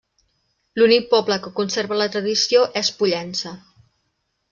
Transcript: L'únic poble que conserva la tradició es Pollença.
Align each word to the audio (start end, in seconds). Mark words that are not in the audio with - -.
L'únic 0.81 1.05
poble 1.11 1.37
que 1.45 1.53
conserva 1.61 2.01
la 2.01 2.09
tradició 2.17 2.67
es 2.83 2.93
Pollença. 3.03 3.57